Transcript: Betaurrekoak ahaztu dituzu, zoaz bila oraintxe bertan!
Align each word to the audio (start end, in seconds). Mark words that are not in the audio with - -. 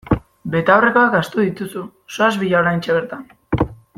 Betaurrekoak 0.53 1.17
ahaztu 1.17 1.45
dituzu, 1.49 1.85
zoaz 2.15 2.31
bila 2.45 2.65
oraintxe 2.65 2.97
bertan! 2.99 3.71